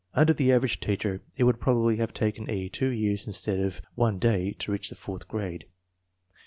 Under 0.15 0.33
the 0.33 0.51
average 0.51 0.79
teacher 0.79 1.21
it 1.37 1.43
would 1.43 1.59
probably 1.59 1.97
have 1.97 2.11
taken 2.11 2.49
E. 2.49 2.69
two 2.69 2.89
years 2.89 3.27
instead 3.27 3.59
of 3.59 3.83
one 3.93 4.17
day 4.17 4.51
to 4.53 4.71
reach 4.71 4.89
the 4.89 4.95
fourth 4.95 5.27
grade. 5.27 5.67